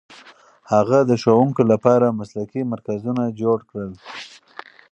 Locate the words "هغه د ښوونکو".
0.73-1.61